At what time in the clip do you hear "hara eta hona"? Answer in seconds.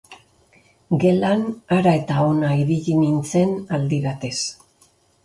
1.75-2.49